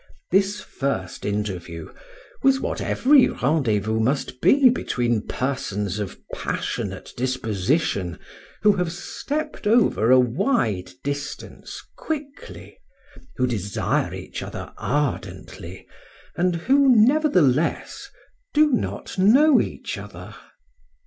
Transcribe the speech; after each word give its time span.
This 0.31 0.59
first 0.61 1.25
interview 1.25 1.93
was 2.41 2.59
what 2.59 2.81
every 2.81 3.29
rendezvous 3.29 3.99
must 3.99 4.41
be 4.41 4.67
between 4.67 5.21
persons 5.27 5.99
of 5.99 6.19
passionate 6.33 7.13
disposition, 7.15 8.17
who 8.63 8.77
have 8.77 8.91
stepped 8.91 9.67
over 9.67 10.09
a 10.09 10.19
wide 10.19 10.89
distance 11.03 11.79
quickly, 11.95 12.79
who 13.37 13.45
desire 13.45 14.11
each 14.11 14.41
other 14.41 14.73
ardently, 14.79 15.85
and 16.35 16.55
who, 16.55 16.89
nevertheless, 16.95 18.09
do 18.55 18.71
not 18.71 19.19
know 19.19 19.61
each 19.61 19.99
other. 19.99 20.33